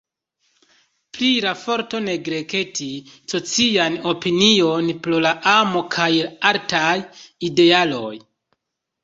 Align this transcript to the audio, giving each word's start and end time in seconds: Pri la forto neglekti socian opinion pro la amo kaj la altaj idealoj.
Pri 1.17 1.27
la 1.45 1.51
forto 1.63 1.99
neglekti 2.05 2.87
socian 3.33 3.99
opinion 4.13 4.89
pro 5.05 5.21
la 5.27 5.35
amo 5.53 5.85
kaj 5.99 6.09
la 6.17 6.33
altaj 6.55 6.97
idealoj. 7.51 8.13